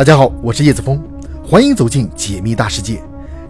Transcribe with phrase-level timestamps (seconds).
[0.00, 0.98] 大家好，我是叶子峰，
[1.44, 3.02] 欢迎走进解密大世界，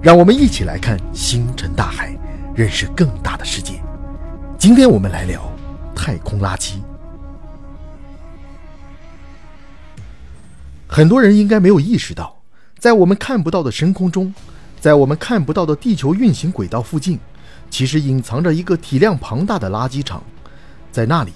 [0.02, 2.12] 让我们一起来看星辰大海，
[2.56, 3.80] 认识更大的世界。
[4.58, 5.48] 今天我们来聊
[5.94, 6.78] 太空垃圾。
[10.88, 12.36] 很多人应该没有意识到，
[12.80, 14.34] 在我们看不到的深空中，
[14.80, 17.20] 在我们看不到的地球运行轨道附近，
[17.70, 20.20] 其实隐藏着一个体量庞大的垃圾场，
[20.90, 21.30] 在那里，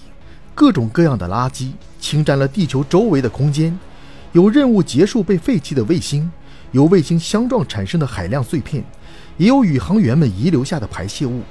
[0.56, 1.70] 各种各样的垃圾
[2.00, 3.78] 侵占了地球周围的空间。
[4.34, 6.28] 有任务结束被废弃的卫星，
[6.72, 8.84] 有卫星相撞产生的海量碎片，
[9.36, 11.42] 也有宇航员们遗留下的排泄物。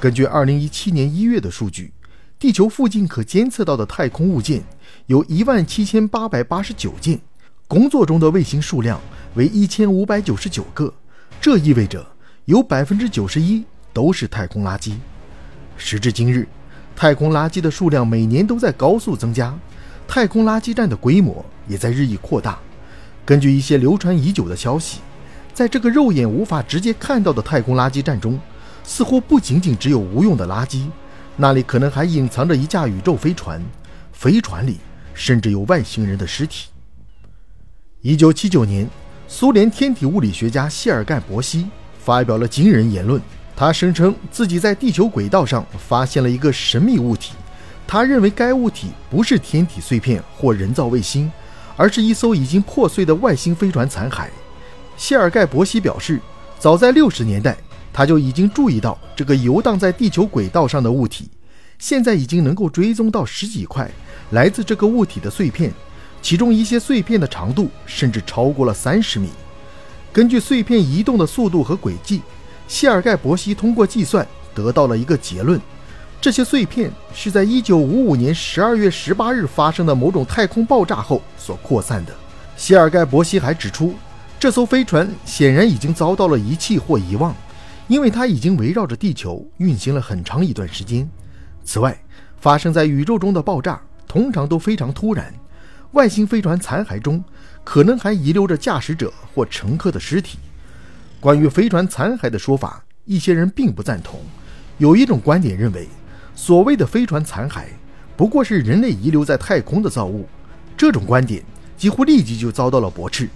[0.00, 1.92] 根据2017年1月的数据，
[2.36, 4.64] 地球附近可监测到的太空物件
[5.06, 7.20] 有一万七千八百八十九件，
[7.68, 9.00] 工作中的卫星数量
[9.36, 10.92] 为一千五百九十九个。
[11.40, 12.04] 这意味着
[12.46, 14.94] 有百分之九十一都是太空垃圾。
[15.76, 16.48] 时至今日，
[16.96, 19.56] 太空垃圾的数量每年都在高速增加。
[20.08, 22.58] 太空垃圾站的规模也在日益扩大。
[23.26, 25.00] 根据一些流传已久的消息，
[25.52, 28.40] 在这个肉眼无法直接看到的太空垃圾站中，
[28.82, 30.86] 似乎不仅仅只有无用的垃圾，
[31.36, 33.62] 那里可能还隐藏着一架宇宙飞船，
[34.10, 34.78] 飞船里
[35.12, 36.68] 甚至有外星人的尸体。
[38.00, 38.88] 一九七九年，
[39.28, 41.66] 苏联天体物理学家谢尔盖·伯西
[42.02, 43.20] 发表了惊人言论，
[43.54, 47.34] 他声称自己在地球轨道上发现了一个神秘物体。
[47.88, 51.32] 他认为该物体不是天体碎片或人造卫星，
[51.74, 54.26] 而是一艘已经破碎的外星飞船残骸。
[54.98, 56.20] 谢尔盖·博西表示，
[56.58, 57.56] 早在六十年代，
[57.90, 61.30] 他就已经注意到这个游荡在地球轨道上的物体。
[61.78, 63.90] 现在已经能够追踪到十几块
[64.32, 65.72] 来自这个物体的碎片，
[66.20, 69.30] 其中一些碎片的长度甚至超过了三十米。
[70.12, 72.20] 根据碎片移动的速度和轨迹，
[72.66, 75.58] 谢尔盖·博西通过计算得到了一个结论。
[76.20, 82.12] 这些碎片是在1955年12月18日发生的某种太空爆炸后所扩散的。
[82.56, 83.94] 谢尔盖·伯西还指出，
[84.36, 87.32] 这艘飞船显然已经遭到了遗弃或遗忘，
[87.86, 91.08] 因为它已经围绕着地球运行了很长一段时间。
[91.64, 91.96] 此外，
[92.40, 95.32] 发生在宇宙中的爆炸通常都非常突然。
[95.92, 97.22] 外星飞船残骸中
[97.62, 100.36] 可能还遗留着驾驶者或乘客的尸体。
[101.20, 104.18] 关于飞船残骸的说法，一些人并不赞同。
[104.78, 105.88] 有一种观点认为。
[106.38, 107.64] 所谓的飞船残骸，
[108.16, 110.24] 不过是人类遗留在太空的造物。
[110.76, 111.42] 这种观点
[111.76, 113.28] 几乎立即就遭到了驳斥，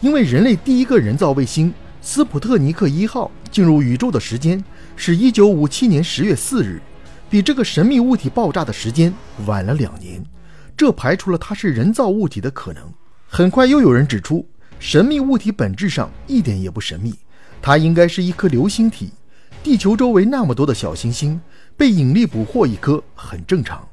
[0.00, 4.64] 因为人类第一个人造卫星斯普特尼克一号进入宇宙的时间
[4.96, 6.80] 是一九五七年十月四日，
[7.28, 9.12] 比这个神秘物体爆炸的时间
[9.44, 10.24] 晚了两年，
[10.74, 12.82] 这排除了它是人造物体的可能。
[13.26, 17.14] 很快又有人指出，神秘物体本质上一点也不神秘，
[17.60, 19.10] 它应该是一颗流星体。
[19.62, 21.38] 地球周围那么多的小行星。
[21.76, 23.86] 被引力捕获一颗很正常，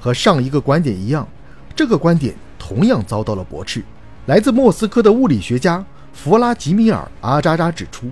[0.00, 1.28] 和上一个观点一样，
[1.76, 3.84] 这个观点同样遭到了驳斥。
[4.26, 8.10] 来自莫斯科的物理学家弗拉吉米尔·阿扎扎指出，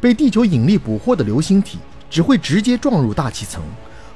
[0.00, 1.78] 被地球引力捕获的流星体
[2.08, 3.62] 只会直接撞入大气层，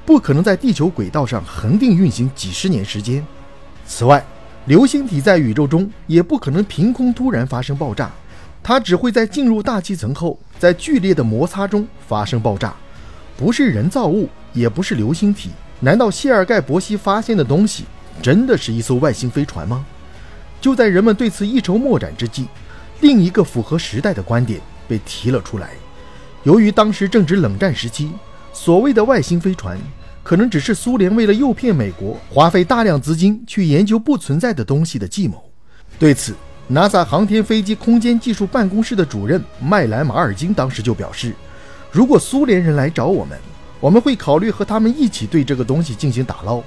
[0.06, 3.24] 不可能在地球轨道上恒定运行几十年时间。
[3.86, 4.24] 此外，
[4.64, 8.10] 流星体在宇宙中也不可能凭空突然发生爆炸，
[8.62, 12.74] 它只会在进入大气层后，在剧烈的摩擦中发生爆炸。
[13.40, 15.48] 不是人造物，也不是流星体，
[15.80, 17.84] 难道谢尔盖·伯西发现的东西
[18.20, 19.82] 真的是一艘外星飞船吗？
[20.60, 22.48] 就在人们对此一筹莫展之际，
[23.00, 25.70] 另一个符合时代的观点被提了出来。
[26.42, 28.12] 由于当时正值冷战时期，
[28.52, 29.78] 所谓的外星飞船
[30.22, 35.42] 可能只是苏联为了诱骗美国，花费大量资金去研究不存在的东西的计谋。
[35.98, 36.34] 对此
[36.70, 41.34] ，NASA 航天飞机空间技术办公室的主任麦兰·马尔金当时就表示。
[41.92, 43.36] 如果苏联人来找我们，
[43.80, 46.62] 我们会考虑和他们一起对这个东西进行打捞。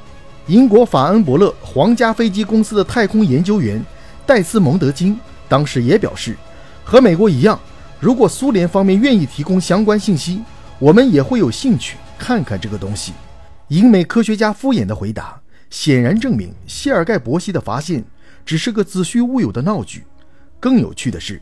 [0.47, 3.81] 英国法恩伯勒皇家飞机公司的太空研究员
[4.25, 5.17] 戴斯蒙德金
[5.47, 6.35] 当时也表示，
[6.83, 7.57] 和美国一样，
[8.01, 10.41] 如果苏联方面愿意提供相关信息，
[10.77, 13.13] 我们也会有兴趣看看这个东西。
[13.69, 18.03] 英美科学家敷衍的回答，显然证明谢尔盖·伯西的发现
[18.45, 20.03] 只是个子虚乌有的闹剧。
[20.59, 21.41] 更有趣的是。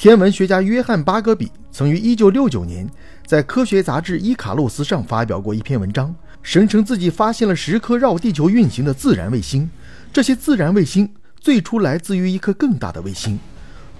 [0.00, 2.88] 天文学家约翰·巴格比曾于1969年
[3.26, 9.68] 在科学杂志《伊卡洛斯》上发表过一篇文章，声称自己发现了十颗绕地球运行的自然卫星。
[10.10, 11.06] 这些自然卫星
[11.38, 13.38] 最初来自于一颗更大的卫星。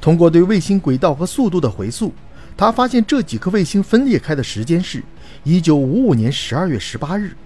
[0.01, 2.15] 通过对卫星轨道和速度的回溯，
[2.57, 5.05] 他发现这几颗卫星分裂开的时间是
[5.45, 7.37] 1955年12月18日。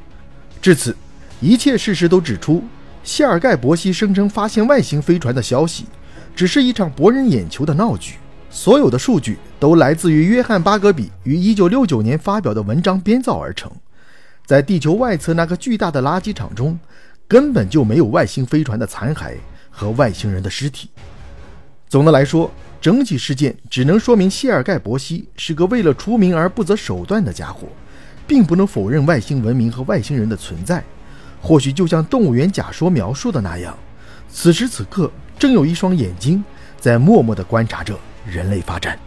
[0.62, 0.96] 至此，
[1.40, 2.62] 一切事实都指出，
[3.02, 5.86] 谢尔盖·伯西声称发现外星飞船的消息，
[6.36, 8.14] 只是一场博人眼球的闹剧。
[8.54, 13.68] 所有的数据都来自于约翰·巴格比于1969年发表的文章编造而成。
[14.46, 16.78] 在地球外侧那个巨大的垃圾场中，
[17.26, 19.32] 根本就没有外星飞船的残骸
[19.70, 20.88] 和外星人的尸体。
[21.88, 22.48] 总的来说，
[22.80, 27.66] 整起事件只能说明谢尔盖·伯西是个为了出名而不择手段的家伙，
[28.24, 30.84] 并不能否认外星文明和外星人的存在。
[31.42, 33.76] 或许就像动物园假说描述的那样，
[34.30, 35.10] 此时此刻
[35.40, 36.42] 正有一双眼睛
[36.78, 38.98] 在默默地观察着人类发展。